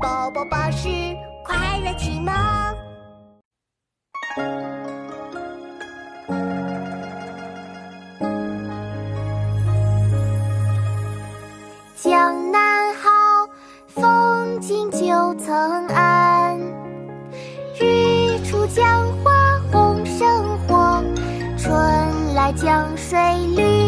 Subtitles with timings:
[0.00, 0.88] 宝宝巴士
[1.44, 2.32] 快乐启蒙。
[11.96, 13.10] 江南好，
[13.88, 16.56] 风景旧曾谙。
[17.80, 21.02] 日出江花红胜火，
[21.56, 23.18] 春来江水
[23.56, 23.87] 绿